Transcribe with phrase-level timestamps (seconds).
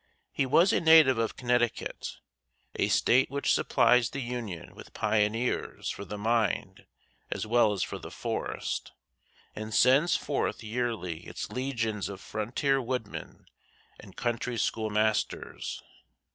[0.31, 2.17] He was a native of Connecticut,
[2.75, 6.87] a State which supplies the Union with pioneers for the mind
[7.29, 8.93] as well as for the forest,
[9.55, 13.45] and sends forth yearly its legions of frontier woodmen
[13.99, 15.83] and country schoolmasters.